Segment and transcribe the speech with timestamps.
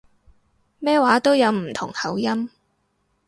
[0.79, 2.49] 咩話都有唔同口音